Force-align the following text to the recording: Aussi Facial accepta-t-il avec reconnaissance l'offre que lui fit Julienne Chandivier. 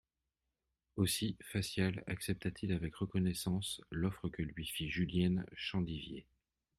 Aussi 0.95 1.37
Facial 1.43 2.03
accepta-t-il 2.07 2.71
avec 2.73 2.95
reconnaissance 2.95 3.81
l'offre 3.91 4.29
que 4.29 4.41
lui 4.41 4.65
fit 4.65 4.89
Julienne 4.89 5.45
Chandivier. 5.53 6.25